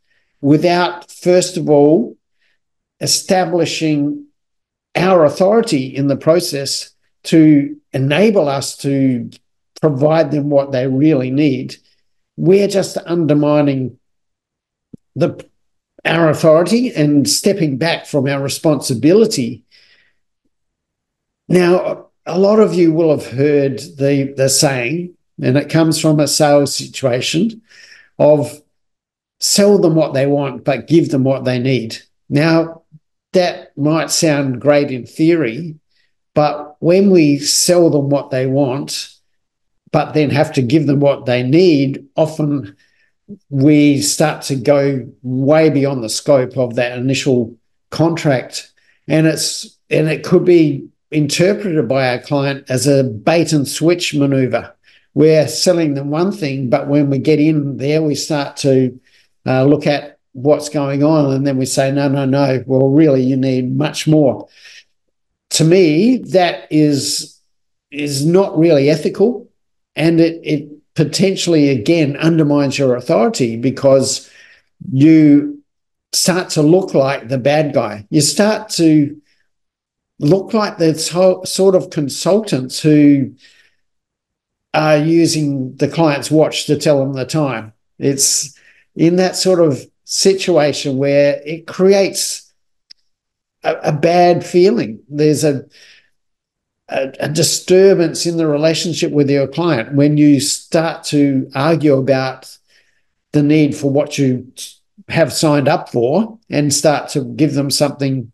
without, 0.44 1.10
first 1.10 1.56
of 1.56 1.70
all, 1.70 2.18
establishing 3.00 4.26
our 4.94 5.24
authority 5.24 5.86
in 5.86 6.08
the 6.08 6.18
process 6.18 6.90
to 7.24 7.78
enable 7.94 8.50
us 8.50 8.76
to 8.76 9.32
provide 9.80 10.32
them 10.32 10.50
what 10.50 10.74
they 10.74 10.86
really 10.86 11.32
need, 11.32 11.78
we're 12.36 12.68
just 12.68 12.98
undermining 13.06 13.98
the 15.16 15.44
our 16.04 16.30
authority 16.30 16.94
and 16.94 17.30
stepping 17.30 17.78
back 17.78 18.06
from 18.06 18.28
our 18.28 18.44
responsibility. 18.44 19.64
Now, 21.48 22.08
a 22.26 22.38
lot 22.38 22.60
of 22.60 22.74
you 22.74 22.92
will 22.92 23.18
have 23.18 23.32
heard 23.32 23.80
the, 23.80 24.34
the 24.36 24.50
saying, 24.50 25.16
and 25.42 25.58
it 25.58 25.70
comes 25.70 26.02
from 26.02 26.20
a 26.20 26.28
sales 26.28 26.76
situation 26.76 27.62
of 28.20 28.63
sell 29.44 29.78
them 29.78 29.94
what 29.94 30.14
they 30.14 30.26
want, 30.26 30.64
but 30.64 30.88
give 30.88 31.10
them 31.10 31.26
what 31.26 31.44
they 31.44 31.60
need. 31.60 31.98
Now, 32.30 32.84
that 33.34 33.78
might 33.78 34.10
sound 34.10 34.62
great 34.62 34.90
in 34.90 35.06
theory, 35.06 35.76
but 36.34 36.78
when 36.80 37.10
we 37.10 37.40
sell 37.40 37.90
them 37.90 38.08
what 38.10 38.30
they 38.30 38.46
want, 38.46 39.10
but 39.92 40.14
then 40.14 40.30
have 40.30 40.54
to 40.54 40.62
give 40.62 40.88
them 40.88 41.02
what 41.02 41.26
they 41.26 41.44
need, 41.44 42.06
often 42.16 42.78
we 43.50 44.02
start 44.02 44.44
to 44.44 44.56
go 44.56 45.06
way 45.24 45.70
beyond 45.70 46.04
the 46.04 46.10
scope 46.10 46.58
of 46.58 46.76
that 46.76 46.98
initial 46.98 47.54
contract. 47.90 48.72
And 49.10 49.28
it's 49.28 49.78
and 49.90 50.08
it 50.08 50.24
could 50.24 50.46
be 50.46 50.88
interpreted 51.12 51.88
by 51.90 52.08
our 52.08 52.20
client 52.20 52.66
as 52.70 52.88
a 52.88 53.04
bait 53.04 53.52
and 53.52 53.68
switch 53.68 54.16
maneuver. 54.16 54.74
We're 55.14 55.48
selling 55.50 55.96
them 55.96 56.10
one 56.10 56.32
thing, 56.32 56.70
but 56.70 56.88
when 56.88 57.10
we 57.10 57.20
get 57.20 57.40
in 57.40 57.78
there, 57.78 58.02
we 58.02 58.16
start 58.16 58.56
to 58.58 59.00
uh, 59.46 59.64
look 59.66 59.88
at 59.88 60.20
what's 60.34 60.70
going 60.70 61.04
on. 61.04 61.34
And 61.34 61.46
then 61.46 61.58
we 61.58 61.66
say, 61.66 61.92
no, 61.92 62.08
no, 62.08 62.26
no, 62.26 62.64
well, 62.66 62.90
really, 62.90 63.24
you 63.24 63.38
need 63.38 63.76
much 63.76 64.08
more. 64.08 64.48
To 65.52 65.64
me, 65.64 66.18
that 66.18 66.68
is, 66.72 67.40
is 67.92 68.26
not 68.26 68.58
really 68.58 68.90
ethical. 68.90 69.50
And 69.96 70.20
it, 70.20 70.42
it 70.44 70.70
potentially, 70.96 71.70
again, 71.70 72.18
undermines 72.18 72.78
your 72.78 72.96
authority 72.96 73.58
because 73.58 74.30
you 74.92 75.64
start 76.12 76.50
to 76.52 76.62
look 76.62 76.94
like 76.94 77.28
the 77.28 77.38
bad 77.38 77.74
guy. 77.74 78.08
You 78.10 78.22
start 78.22 78.70
to 78.70 79.20
look 80.20 80.54
like 80.54 80.78
the 80.78 80.96
sort 81.46 81.76
of 81.76 81.90
consultants 81.90 82.80
who 82.80 83.36
are 84.74 84.98
using 84.98 85.76
the 85.78 85.88
client's 85.88 86.32
watch 86.32 86.66
to 86.66 86.78
tell 86.78 87.00
them 87.00 87.14
the 87.14 87.26
time. 87.26 87.74
It's 88.00 88.58
in 88.96 89.16
that 89.18 89.36
sort 89.36 89.60
of 89.60 89.86
situation 90.06 90.98
where 90.98 91.42
it 91.46 91.68
creates 91.68 92.54
a, 93.64 93.76
a 93.84 93.92
bad 93.92 94.46
feeling. 94.46 95.02
There's 95.10 95.44
a, 95.44 95.66
a, 96.90 97.14
a 97.20 97.30
disturbance 97.30 98.26
in 98.26 98.38
the 98.38 98.48
relationship 98.48 99.12
with 99.12 99.30
your 99.30 99.48
client 99.48 99.94
when 99.94 100.18
you 100.18 100.40
start 100.40 101.04
to 101.06 101.50
argue 101.56 101.96
about 101.96 102.58
the 103.32 103.44
need 103.44 103.76
for 103.76 103.92
what 103.92 104.18
you 104.18 104.52
have 105.10 105.34
signed 105.34 105.68
up 105.68 105.90
for 105.90 106.38
and 106.50 106.74
start 106.74 107.10
to 107.10 107.24
give 107.24 107.54
them 107.56 107.72
something 107.72 108.32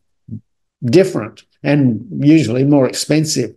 different 0.84 1.44
and 1.64 2.06
usually 2.20 2.64
more 2.64 2.88
expensive. 2.88 3.56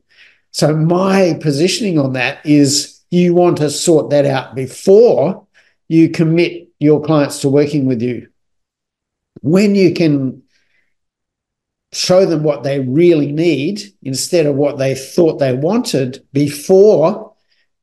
So, 0.51 0.77
my 0.77 1.39
positioning 1.41 1.99
on 1.99 2.13
that 2.13 2.45
is 2.45 3.01
you 3.11 3.35
want 3.35 3.59
to 3.59 3.71
sort 3.71 4.11
that 4.11 4.27
out 4.27 4.55
before 4.55 5.47
you 5.89 6.11
commit 6.11 6.69
your 6.83 7.01
clients 7.03 7.41
to 7.41 7.49
working 7.49 7.87
with 7.87 8.03
you. 8.03 8.29
When 9.41 9.75
you 9.75 9.95
can 9.95 10.43
show 11.93 12.27
them 12.27 12.43
what 12.43 12.63
they 12.63 12.81
really 12.81 13.31
need 13.31 13.83
instead 14.03 14.47
of 14.47 14.57
what 14.57 14.79
they 14.79 14.95
thought 14.95 15.39
they 15.39 15.55
wanted 15.55 16.27
before 16.33 17.33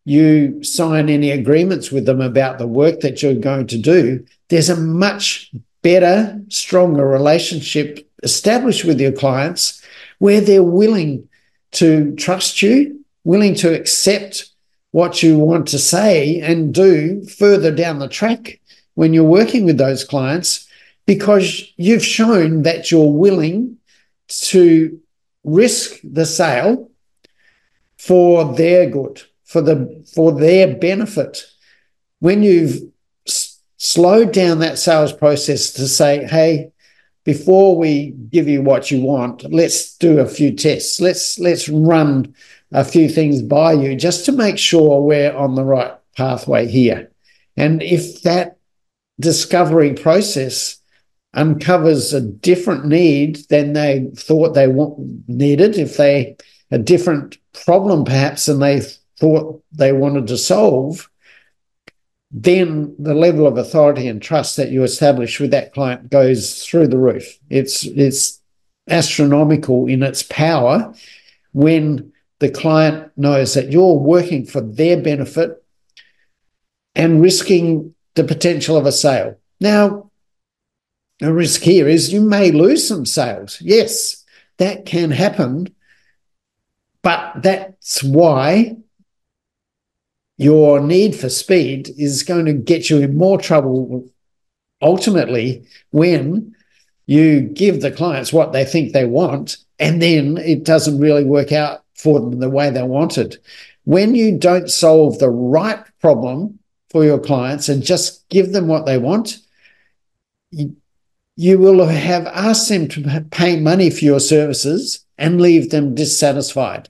you 0.03 0.63
sign 0.63 1.09
any 1.09 1.31
agreements 1.31 1.91
with 1.91 2.05
them 2.05 2.19
about 2.19 2.57
the 2.57 2.67
work 2.67 3.01
that 3.01 3.21
you're 3.21 3.35
going 3.35 3.67
to 3.67 3.77
do, 3.77 4.25
there's 4.49 4.69
a 4.69 4.75
much 4.75 5.51
better, 5.81 6.41
stronger 6.49 7.07
relationship 7.07 8.09
established 8.23 8.83
with 8.83 8.99
your 8.99 9.11
clients 9.11 9.83
where 10.17 10.41
they're 10.41 10.63
willing 10.63 11.29
to 11.71 12.13
trust 12.15 12.61
you, 12.61 13.05
willing 13.23 13.53
to 13.55 13.73
accept 13.73 14.49
what 14.91 15.21
you 15.21 15.37
want 15.37 15.67
to 15.67 15.77
say 15.77 16.41
and 16.41 16.73
do 16.73 17.23
further 17.25 17.71
down 17.71 17.99
the 17.99 18.07
track 18.07 18.58
when 18.99 19.13
you're 19.13 19.23
working 19.39 19.63
with 19.63 19.77
those 19.77 20.03
clients 20.03 20.67
because 21.05 21.71
you've 21.77 22.03
shown 22.03 22.63
that 22.63 22.91
you're 22.91 23.13
willing 23.13 23.77
to 24.27 24.99
risk 25.45 26.01
the 26.03 26.25
sale 26.25 26.91
for 27.97 28.53
their 28.55 28.89
good, 28.89 29.21
for 29.45 29.61
the 29.61 30.03
for 30.13 30.33
their 30.33 30.75
benefit. 30.75 31.45
When 32.19 32.43
you've 32.43 32.77
s- 33.25 33.59
slowed 33.77 34.33
down 34.33 34.59
that 34.59 34.77
sales 34.77 35.13
process 35.13 35.71
to 35.77 35.87
say, 35.87 36.25
"Hey, 36.25 36.71
before 37.23 37.77
we 37.77 38.13
give 38.33 38.49
you 38.49 38.61
what 38.61 38.91
you 38.91 38.99
want, 38.99 39.49
let's 39.49 39.95
do 39.97 40.19
a 40.19 40.27
few 40.27 40.51
tests. 40.51 40.99
Let's 40.99 41.39
let's 41.39 41.69
run 41.69 42.33
a 42.73 42.83
few 42.83 43.07
things 43.07 43.41
by 43.41 43.71
you 43.71 43.95
just 43.95 44.25
to 44.25 44.33
make 44.33 44.57
sure 44.57 45.01
we're 45.01 45.33
on 45.33 45.55
the 45.55 45.63
right 45.63 45.93
pathway 46.17 46.67
here." 46.67 47.09
And 47.55 47.81
if 47.81 48.23
that 48.23 48.48
discovery 49.19 49.93
process 49.93 50.77
uncovers 51.33 52.13
a 52.13 52.21
different 52.21 52.85
need 52.85 53.37
than 53.49 53.73
they 53.73 54.09
thought 54.15 54.53
they 54.53 54.67
want, 54.67 55.27
needed, 55.27 55.77
if 55.77 55.97
they 55.97 56.35
a 56.71 56.77
different 56.77 57.37
problem 57.65 58.03
perhaps 58.03 58.45
than 58.45 58.59
they 58.59 58.81
thought 59.19 59.63
they 59.71 59.91
wanted 59.91 60.27
to 60.27 60.37
solve, 60.37 61.09
then 62.31 62.95
the 62.99 63.13
level 63.13 63.47
of 63.47 63.57
authority 63.57 64.07
and 64.07 64.21
trust 64.21 64.55
that 64.57 64.69
you 64.69 64.83
establish 64.83 65.39
with 65.39 65.51
that 65.51 65.73
client 65.73 66.09
goes 66.09 66.63
through 66.63 66.87
the 66.87 66.97
roof. 66.97 67.39
It's 67.49 67.85
it's 67.85 68.39
astronomical 68.87 69.87
in 69.87 70.03
its 70.03 70.23
power 70.23 70.93
when 71.53 72.11
the 72.39 72.49
client 72.49 73.11
knows 73.17 73.53
that 73.53 73.71
you're 73.71 73.95
working 73.95 74.45
for 74.45 74.61
their 74.61 75.01
benefit 75.01 75.63
and 76.95 77.21
risking 77.21 77.93
the 78.15 78.23
potential 78.23 78.77
of 78.77 78.85
a 78.85 78.91
sale. 78.91 79.37
Now, 79.59 80.09
the 81.19 81.33
risk 81.33 81.61
here 81.61 81.87
is 81.87 82.13
you 82.13 82.21
may 82.21 82.51
lose 82.51 82.87
some 82.87 83.05
sales. 83.05 83.61
Yes, 83.61 84.23
that 84.57 84.85
can 84.85 85.11
happen. 85.11 85.73
But 87.01 87.41
that's 87.41 88.03
why 88.03 88.77
your 90.37 90.79
need 90.79 91.15
for 91.15 91.29
speed 91.29 91.89
is 91.97 92.23
going 92.23 92.45
to 92.45 92.53
get 92.53 92.89
you 92.89 92.99
in 92.99 93.17
more 93.17 93.37
trouble 93.37 94.09
ultimately 94.81 95.65
when 95.91 96.55
you 97.05 97.41
give 97.41 97.81
the 97.81 97.91
clients 97.91 98.31
what 98.31 98.53
they 98.53 98.63
think 98.63 98.93
they 98.93 99.05
want 99.05 99.57
and 99.79 100.01
then 100.01 100.37
it 100.37 100.63
doesn't 100.63 100.99
really 100.99 101.23
work 101.23 101.51
out 101.51 101.83
for 101.95 102.19
them 102.19 102.39
the 102.39 102.49
way 102.49 102.69
they 102.69 102.83
wanted. 102.83 103.37
When 103.83 104.15
you 104.15 104.37
don't 104.37 104.69
solve 104.69 105.19
the 105.19 105.29
right 105.29 105.83
problem 105.99 106.58
for 106.89 107.03
your 107.03 107.19
clients 107.19 107.69
and 107.69 107.83
just 107.83 108.27
give 108.29 108.51
them 108.51 108.67
what 108.67 108.85
they 108.85 108.97
want, 108.97 109.37
you, 110.51 110.75
you 111.35 111.59
will 111.59 111.85
have 111.85 112.25
asked 112.27 112.67
them 112.69 112.87
to 112.89 113.25
pay 113.31 113.59
money 113.59 113.89
for 113.89 114.03
your 114.03 114.19
services 114.19 115.05
and 115.17 115.39
leave 115.39 115.69
them 115.69 115.95
dissatisfied. 115.95 116.89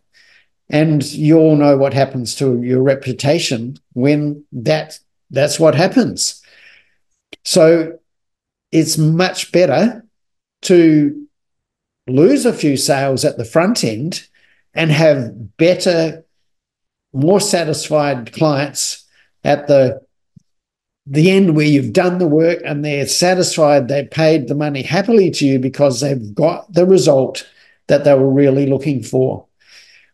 And 0.70 1.04
you 1.12 1.38
all 1.38 1.56
know 1.56 1.78
what 1.78 1.94
happens 1.94 2.36
to 2.36 2.62
your 2.62 2.82
reputation 2.82 3.78
when 3.94 4.44
that 4.52 5.00
that's 5.32 5.60
what 5.60 5.76
happens. 5.76 6.42
So 7.44 8.00
it's 8.72 8.98
much 8.98 9.52
better 9.52 10.06
to 10.64 11.28
lose 12.08 12.46
a 12.46 12.54
few 12.54 12.78
sales 12.78 13.26
at 13.26 13.38
the 13.38 13.46
front 13.46 13.84
end 13.84 14.28
and 14.74 14.92
have 14.92 15.58
better, 15.58 16.24
more 17.14 17.40
satisfied 17.40 18.32
clients 18.34 19.06
at 19.44 19.68
the 19.68 20.02
the 21.06 21.32
end 21.32 21.56
where 21.56 21.66
you've 21.66 21.94
done 21.94 22.20
the 22.20 22.28
work 22.28 22.60
and 22.64 22.86
they're 22.86 23.08
satisfied 23.08 23.88
they 23.88 24.04
paid 24.06 24.48
the 24.48 24.54
money 24.54 24.84
happily 24.84 25.32
to 25.32 25.46
you 25.46 25.58
because 25.58 26.02
they've 26.02 26.36
got 26.36 26.72
the 26.72 26.86
result 26.86 27.50
that 27.88 28.04
they 28.04 28.14
were 28.14 28.32
really 28.32 28.68
looking 28.68 29.04
for. 29.04 29.46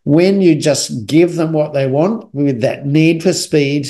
When 0.05 0.41
you 0.41 0.55
just 0.55 1.05
give 1.05 1.35
them 1.35 1.51
what 1.51 1.73
they 1.73 1.87
want 1.87 2.33
with 2.33 2.61
that 2.61 2.85
need 2.85 3.21
for 3.21 3.33
speed, 3.33 3.87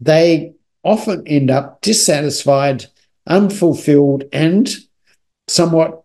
they 0.00 0.54
often 0.82 1.26
end 1.26 1.50
up 1.50 1.80
dissatisfied, 1.80 2.86
unfulfilled, 3.26 4.24
and 4.32 4.68
somewhat 5.48 6.02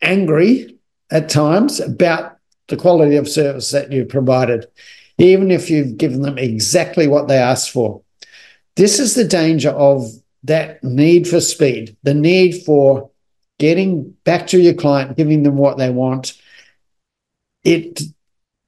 angry 0.00 0.78
at 1.10 1.28
times 1.28 1.80
about 1.80 2.38
the 2.68 2.76
quality 2.76 3.16
of 3.16 3.28
service 3.28 3.70
that 3.72 3.92
you've 3.92 4.08
provided, 4.08 4.66
even 5.18 5.50
if 5.50 5.70
you've 5.70 5.96
given 5.96 6.22
them 6.22 6.38
exactly 6.38 7.06
what 7.06 7.28
they 7.28 7.38
asked 7.38 7.70
for. 7.70 8.02
This 8.76 8.98
is 8.98 9.14
the 9.14 9.24
danger 9.24 9.70
of 9.70 10.10
that 10.42 10.82
need 10.82 11.28
for 11.28 11.40
speed, 11.40 11.96
the 12.02 12.14
need 12.14 12.64
for 12.64 13.10
getting 13.58 14.10
back 14.24 14.46
to 14.48 14.60
your 14.60 14.74
client, 14.74 15.16
giving 15.16 15.42
them 15.42 15.56
what 15.56 15.78
they 15.78 15.90
want. 15.90 16.40
It 17.62 18.02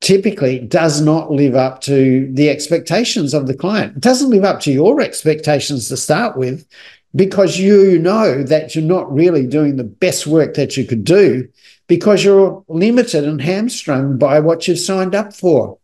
typically 0.00 0.60
does 0.60 1.00
not 1.00 1.32
live 1.32 1.54
up 1.54 1.80
to 1.82 2.30
the 2.32 2.48
expectations 2.48 3.34
of 3.34 3.46
the 3.46 3.56
client. 3.56 3.96
It 3.96 4.02
doesn't 4.02 4.30
live 4.30 4.44
up 4.44 4.60
to 4.60 4.72
your 4.72 5.00
expectations 5.00 5.88
to 5.88 5.96
start 5.96 6.36
with 6.36 6.66
because 7.14 7.58
you 7.58 7.98
know 7.98 8.42
that 8.42 8.74
you're 8.74 8.84
not 8.84 9.12
really 9.12 9.46
doing 9.46 9.76
the 9.76 9.84
best 9.84 10.26
work 10.26 10.54
that 10.54 10.76
you 10.76 10.84
could 10.84 11.04
do 11.04 11.48
because 11.88 12.24
you're 12.24 12.64
limited 12.68 13.24
and 13.24 13.40
hamstrung 13.40 14.18
by 14.18 14.38
what 14.40 14.68
you've 14.68 14.78
signed 14.78 15.14
up 15.14 15.34
for. 15.34 15.78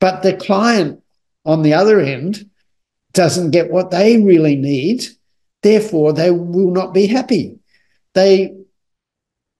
But 0.00 0.22
the 0.22 0.36
client 0.36 1.02
on 1.44 1.62
the 1.62 1.74
other 1.74 2.00
end 2.00 2.50
doesn't 3.12 3.50
get 3.50 3.70
what 3.70 3.90
they 3.90 4.20
really 4.20 4.56
need. 4.56 5.04
Therefore, 5.62 6.12
they 6.12 6.30
will 6.30 6.70
not 6.70 6.92
be 6.92 7.06
happy. 7.06 7.58
They 8.14 8.54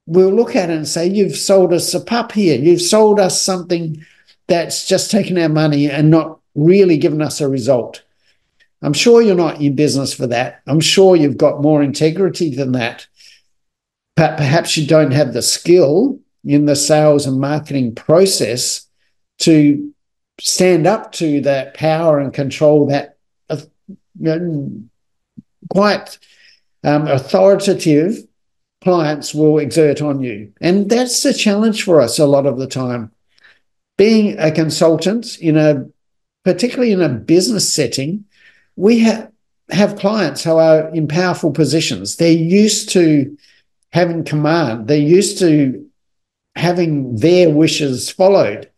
will 0.07 0.31
look 0.31 0.55
at 0.55 0.71
it 0.71 0.76
and 0.76 0.87
say, 0.87 1.07
You've 1.09 1.37
sold 1.37 1.73
us 1.73 1.93
a 1.95 2.00
pup 2.00 2.33
here. 2.33 2.59
You've 2.59 2.83
sold 2.83 3.19
us 3.19 3.40
something 3.40 4.05
that's 4.47 4.87
just 4.87 5.11
taken 5.11 5.38
our 5.38 5.49
money 5.49 5.90
and 5.90 6.11
not 6.11 6.38
really 6.55 6.97
given 6.97 7.21
us 7.21 7.40
a 7.40 7.49
result. 7.49 8.02
I'm 8.83 8.93
sure 8.93 9.23
you're 9.23 9.35
not 9.35 9.61
in 9.61 9.75
business 9.75 10.12
for 10.12 10.26
that. 10.28 10.62
I'm 10.66 10.81
sure 10.81 11.16
you've 11.16 11.38
got 11.38 11.62
more 11.62 11.83
integrity 11.83 12.55
than 12.55 12.73
that. 12.73 13.07
But 14.14 14.37
perhaps 14.37 14.76
you 14.76 14.87
don't 14.87 15.11
have 15.12 15.33
the 15.33 15.43
skill 15.43 16.21
in 16.45 16.66
the 16.66 16.76
sales 16.76 17.26
and 17.26 17.40
marketing 17.40 17.95
process 17.95 18.87
to 19.40 19.93
stand 20.40 20.87
up 20.87 21.12
to 21.12 21.40
that 21.43 21.75
power 21.75 22.19
and 22.19 22.33
control 22.33 22.87
that 22.87 23.16
quite 25.71 26.19
um, 26.85 27.07
authoritative 27.09 28.26
clients 28.83 29.35
will 29.35 29.59
exert 29.59 30.00
on 30.00 30.23
you. 30.23 30.52
And 30.61 30.88
that's 30.88 31.25
a 31.25 31.35
challenge 31.35 31.83
for 31.83 32.00
us 32.00 32.18
a 32.18 32.27
lot 32.27 32.46
of 32.46 32.59
the 32.59 32.66
time. 32.66 33.12
Being 33.96 34.38
a 34.38 34.53
consultant 34.53 35.38
in 35.38 35.57
a 35.57 35.87
particularly 36.44 36.92
in 36.92 37.01
a 37.01 37.09
business 37.09 37.72
setting, 37.72 38.25
we 38.77 39.01
have 39.01 39.33
have 39.70 39.99
clients 39.99 40.44
who 40.44 40.57
are 40.57 40.88
in 40.94 41.09
powerful 41.09 41.51
positions. 41.51 42.16
They're 42.16 42.31
used 42.31 42.90
to 42.90 43.37
having 43.92 44.22
command. 44.22 44.87
They're 44.87 44.99
used 44.99 45.38
to 45.40 45.85
having 46.55 47.16
their 47.16 47.51
wishes 47.51 48.11
followed. 48.11 48.70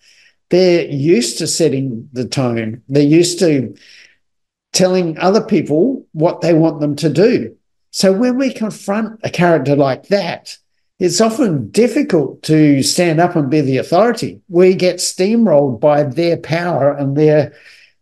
They're 0.50 0.86
used 0.86 1.38
to 1.38 1.46
setting 1.46 2.08
the 2.12 2.26
tone. 2.26 2.82
They're 2.88 3.02
used 3.02 3.38
to 3.40 3.76
telling 4.72 5.18
other 5.18 5.42
people 5.42 6.06
what 6.12 6.40
they 6.40 6.54
want 6.54 6.80
them 6.80 6.96
to 6.96 7.08
do. 7.08 7.56
So 7.90 8.12
when 8.12 8.36
we 8.36 8.52
confront 8.52 9.20
a 9.24 9.30
character 9.30 9.76
like 9.76 10.08
that, 10.08 10.56
it's 10.98 11.20
often 11.20 11.70
difficult 11.70 12.42
to 12.44 12.82
stand 12.82 13.20
up 13.20 13.36
and 13.36 13.50
be 13.50 13.60
the 13.60 13.78
authority. 13.78 14.40
We 14.48 14.74
get 14.74 14.96
steamrolled 14.96 15.80
by 15.80 16.02
their 16.02 16.36
power 16.36 16.92
and 16.92 17.16
their 17.16 17.54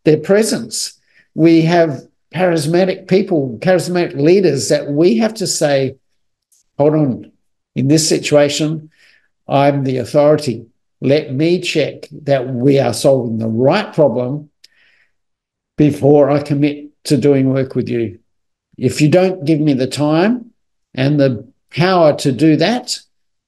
their 0.05 0.19
presence. 0.19 0.99
We 1.35 1.63
have 1.63 2.01
charismatic 2.35 3.09
people, 3.09 3.59
charismatic 3.61 4.17
leaders 4.17 4.69
that 4.69 4.89
we 4.89 5.19
have 5.19 5.35
to 5.35 5.47
say, 5.47 5.97
hold 6.79 6.95
on, 6.95 7.33
in 7.75 7.89
this 7.89 8.09
situation, 8.09 8.91
I'm 9.49 9.85
the 9.85 9.99
authority. 9.99 10.67
Let 11.01 11.33
me 11.33 11.61
check 11.61 12.09
that 12.23 12.49
we 12.49 12.79
are 12.79 12.95
solving 12.95 13.39
the 13.39 13.49
right 13.49 13.93
problem 13.93 14.51
before 15.77 16.31
I 16.31 16.43
commit 16.43 16.91
to 17.05 17.17
doing 17.17 17.53
work 17.53 17.75
with 17.75 17.89
you. 17.89 18.19
If 18.79 19.01
you 19.01 19.09
don't 19.09 19.45
give 19.45 19.61
me 19.61 19.75
the 19.75 19.87
time 19.87 20.53
and 20.95 21.21
the 21.21 21.47
power 21.71 22.17
to 22.19 22.33
do 22.33 22.57
that, 22.57 22.99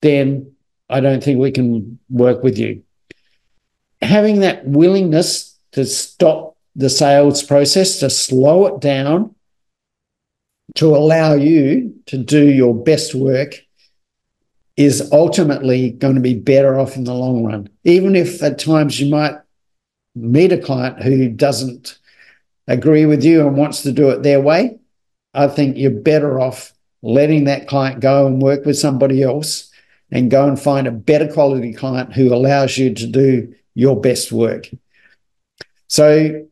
then 0.03 0.53
I 0.89 1.01
don't 1.01 1.23
think 1.23 1.39
we 1.39 1.51
can 1.51 1.99
work 2.09 2.43
with 2.43 2.59
you. 2.59 2.83
Having 4.01 4.41
that 4.41 4.67
willingness 4.67 5.59
to 5.73 5.85
stop 5.85 6.57
the 6.77 6.89
sales 6.89 7.43
process, 7.43 7.99
to 8.01 8.11
slow 8.11 8.67
it 8.67 8.81
down, 8.81 9.35
to 10.77 10.95
allow 10.95 11.35
you 11.35 11.95
to 12.07 12.19
do 12.19 12.49
your 12.51 12.75
best 12.75 13.15
work 13.15 13.55
is 14.79 15.11
ultimately 15.11 15.91
going 15.91 16.15
to 16.15 16.21
be 16.21 16.35
better 16.35 16.79
off 16.79 16.95
in 16.95 17.03
the 17.03 17.13
long 17.13 17.45
run. 17.45 17.69
Even 17.83 18.15
if 18.15 18.41
at 18.45 18.61
times 18.61 19.01
you 19.01 19.11
might 19.11 19.35
meet 20.15 20.53
a 20.53 20.57
client 20.57 21.03
who 21.03 21.29
doesn't 21.29 21.99
agree 22.69 23.05
with 23.05 23.25
you 23.25 23.45
and 23.45 23.57
wants 23.57 23.83
to 23.83 23.91
do 23.91 24.09
it 24.11 24.23
their 24.23 24.41
way, 24.41 24.79
I 25.35 25.49
think 25.49 25.77
you're 25.77 25.91
better 25.91 26.39
off 26.39 26.73
letting 27.03 27.45
that 27.45 27.67
client 27.67 27.99
go 27.99 28.29
and 28.29 28.41
work 28.41 28.65
with 28.65 28.79
somebody 28.79 29.21
else 29.21 29.69
and 30.13 30.31
go 30.31 30.47
and 30.47 30.59
find 30.59 30.87
a 30.87 30.93
better 30.93 31.27
quality 31.27 31.75
client 31.75 32.13
who 32.13 32.33
allows 32.33 32.79
you 32.79 32.95
to 32.95 33.07
do 33.09 33.53
your 33.75 34.01
best 34.01 34.31
work. 34.31 34.69
So 35.89 36.47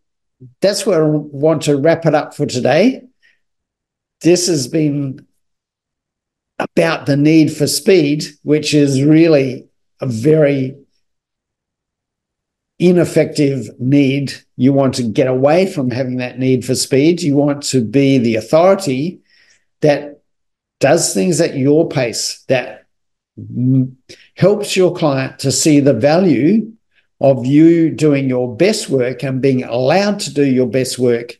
that's 0.61 0.85
where 0.85 1.05
I 1.05 1.09
want 1.09 1.63
to 1.63 1.77
wrap 1.77 2.07
it 2.07 2.15
up 2.17 2.35
for 2.35 2.45
today. 2.45 3.03
This 4.21 4.49
has 4.49 4.67
been 4.67 5.27
about 6.59 7.07
the 7.07 7.17
need 7.17 7.53
for 7.53 7.67
speed, 7.67 8.27
which 8.43 8.75
is 8.75 9.03
really 9.03 9.67
a 10.01 10.07
very 10.07 10.77
ineffective 12.79 13.69
need. 13.79 14.33
You 14.57 14.73
want 14.73 14.95
to 14.95 15.03
get 15.03 15.27
away 15.27 15.67
from 15.67 15.91
having 15.91 16.17
that 16.17 16.39
need 16.39 16.65
for 16.65 16.75
speed. 16.75 17.23
You 17.23 17.37
want 17.37 17.63
to 17.65 17.83
be 17.83 18.19
the 18.19 18.37
authority 18.37 19.21
that 19.81 20.23
does 20.81 21.15
things 21.15 21.41
at 21.41 21.57
your 21.57 21.89
pace, 21.89 22.45
that 22.49 22.87
helps 24.37 24.77
your 24.77 24.95
client 24.95 25.39
to 25.41 25.53
see 25.53 25.81
the 25.81 25.95
value 25.95 26.73
of 27.21 27.47
you 27.47 27.91
doing 27.91 28.29
your 28.29 28.55
best 28.57 28.91
work 28.91 29.23
and 29.23 29.41
being 29.41 29.63
allowed 29.65 30.21
to 30.21 30.33
do 30.33 30.45
your 30.45 30.67
best 30.67 30.99
work 30.99 31.33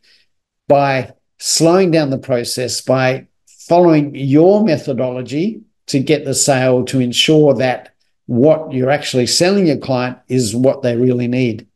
by 0.69 1.13
slowing 1.39 1.91
down 1.91 2.11
the 2.11 2.19
process, 2.19 2.81
by 2.81 3.27
following 3.69 4.15
your 4.15 4.65
methodology 4.65 5.63
to 5.87 5.99
get 5.99 6.25
the 6.25 6.35
sale 6.35 6.85
to 6.85 7.01
ensure 7.01 7.55
that 7.55 7.95
what 8.27 8.73
you're 8.73 8.91
actually 8.91 9.27
selling 9.27 9.67
your 9.67 9.79
client 9.79 10.19
is 10.29 10.55
what 10.55 10.83
they 10.83 10.97
really 10.97 11.29
need. 11.29 11.67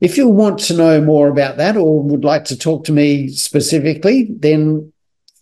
If 0.00 0.16
you 0.16 0.28
want 0.28 0.58
to 0.60 0.76
know 0.76 1.00
more 1.00 1.28
about 1.28 1.56
that 1.58 1.76
or 1.76 2.02
would 2.02 2.24
like 2.24 2.44
to 2.46 2.58
talk 2.58 2.84
to 2.84 2.92
me 2.92 3.28
specifically, 3.28 4.28
then 4.30 4.92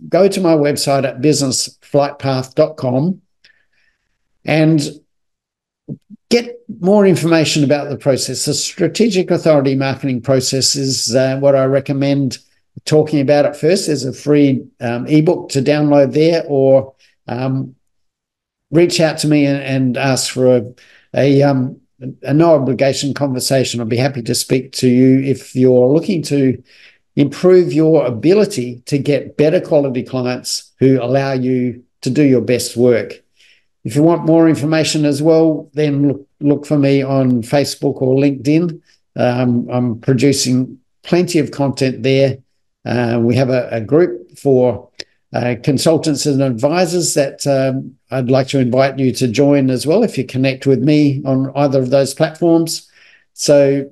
go 0.09 0.29
to 0.29 0.41
my 0.41 0.55
website 0.55 1.05
at 1.05 1.21
businessflightpath.com 1.21 3.23
and 4.45 4.91
get 6.29 6.61
more 6.81 7.07
information 7.07 7.65
about 7.65 7.89
the 7.89 7.97
process. 7.97 8.45
The 8.45 8.55
strategic 8.55 9.31
authority 9.31 9.75
marketing 9.75 10.21
process 10.21 10.77
is 10.77 11.15
uh, 11.15 11.39
what 11.39 11.57
I 11.57 11.65
recommend 11.65 12.39
talking 12.85 13.21
about 13.21 13.47
it 13.47 13.57
first. 13.57 13.87
There's 13.87 14.05
a 14.05 14.13
free 14.13 14.67
um, 14.81 15.07
ebook 15.07 15.51
to 15.51 15.63
download 15.63 16.13
there, 16.13 16.45
or 16.47 16.95
um, 17.27 17.75
reach 18.71 19.01
out 19.01 19.19
to 19.19 19.29
me 19.29 19.47
and, 19.47 19.63
and 19.63 19.97
ask 19.97 20.33
for 20.33 20.57
a, 20.57 20.75
a, 21.15 21.43
um, 21.43 21.81
a 22.23 22.33
no 22.33 22.55
obligation 22.55 23.15
conversation. 23.15 23.81
I'd 23.81 23.89
be 23.89 23.97
happy 23.97 24.23
to 24.23 24.35
speak 24.35 24.73
to 24.73 24.89
you 24.89 25.21
if 25.21 25.55
you're 25.55 25.89
looking 25.89 26.23
to 26.25 26.63
improve 27.17 27.73
your 27.73 28.07
ability 28.07 28.83
to 28.87 28.99
get 28.99 29.37
better 29.37 29.61
quality 29.61 30.03
clients 30.03 30.73
who 30.79 31.03
allow 31.03 31.33
you 31.33 31.85
to 32.03 32.11
do 32.11 32.23
your 32.23 32.41
best 32.41 32.77
work. 32.77 33.23
If 33.85 33.97
you 33.97 34.03
want 34.03 34.27
more 34.27 34.49
information 34.49 35.05
as 35.05 35.23
well, 35.23 35.71
then 35.75 36.09
look, 36.09 36.29
look 36.41 36.67
for 36.67 36.79
me 36.79 37.03
on 37.03 37.43
Facebook 37.43 38.01
or 38.03 38.17
LinkedIn. 38.17 38.81
Um, 39.17 39.69
I'm 39.71 40.01
producing 40.01 40.79
plenty 41.03 41.39
of 41.39 41.51
content 41.51 42.03
there. 42.03 42.39
Uh, 42.85 43.19
we 43.23 43.37
have 43.37 43.51
a, 43.51 43.69
a 43.71 43.81
group 43.81 44.39
for 44.39 44.89
uh, 45.33 45.55
consultants 45.63 46.27
and 46.27 46.43
advisors 46.43 47.15
that 47.15 47.47
um, 47.47 47.97
I'd 48.11 48.31
like 48.31 48.49
to 48.49 48.59
invite 48.59 48.99
you 48.99 49.13
to 49.13 49.29
join 49.29 49.71
as 49.71 49.87
well 49.87 50.03
if 50.03 50.19
you 50.19 50.25
connect 50.25 50.67
with 50.67 50.83
me 50.83 51.23
on 51.25 51.53
either 51.55 51.79
of 51.79 51.91
those 51.91 52.15
platforms. 52.15 52.91
So 53.35 53.91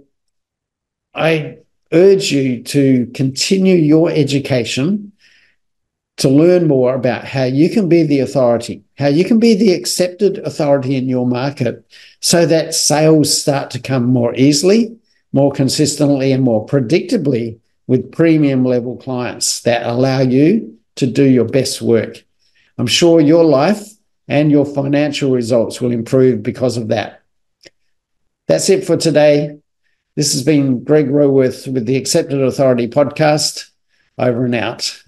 I 1.15 1.59
urge 1.93 2.33
you 2.33 2.63
to 2.65 3.07
continue 3.15 3.77
your 3.77 4.11
education 4.11 5.13
to 6.19 6.29
learn 6.29 6.67
more 6.67 6.95
about 6.95 7.25
how 7.25 7.45
you 7.45 7.71
can 7.71 7.89
be 7.89 8.03
the 8.03 8.19
authority, 8.19 8.83
how 8.99 9.07
you 9.07 9.25
can 9.25 9.39
be 9.39 9.55
the 9.55 9.73
accepted 9.73 10.39
authority 10.39 10.97
in 10.97 11.09
your 11.09 11.27
market 11.27 11.85
so 12.21 12.45
that 12.45 12.75
sales 12.75 13.41
start 13.41 13.71
to 13.71 13.81
come 13.81 14.05
more 14.05 14.35
easily, 14.35 14.99
more 15.33 15.53
consistently, 15.53 16.33
and 16.33 16.43
more 16.43 16.67
predictably 16.67 17.61
with 17.89 18.13
premium 18.13 18.65
level 18.65 18.97
clients 18.97 19.63
that 19.63 19.85
allow 19.85 20.21
you 20.21 20.79
to 20.95 21.07
do 21.07 21.25
your 21.25 21.47
best 21.47 21.83
work. 21.83 22.25
I'm 22.77 22.87
sure 22.87 23.21
your 23.21 23.45
life 23.45 23.83
and 24.29 24.53
your 24.53 24.67
financial 24.67 25.33
results 25.33 25.81
will 25.81 25.91
improve 25.91 26.43
because 26.43 26.77
of 26.77 26.89
that. 26.89 27.23
That's 28.47 28.69
it 28.71 28.85
for 28.85 28.97
today. 28.97 29.59
This 30.15 30.33
has 30.35 30.43
been 30.43 30.85
Greg 30.85 31.09
Roworth 31.09 31.67
with 31.67 31.87
the 31.87 31.97
Accepted 31.97 32.41
Authority 32.41 32.89
podcast. 32.89 33.71
Over 34.19 34.45
and 34.45 34.55
out. 34.55 35.03